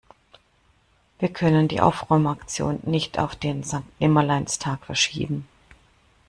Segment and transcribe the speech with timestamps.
[1.19, 5.47] Wir können die Aufräumaktion nicht auf den Sankt-Nimmerleins-Tag verschieben.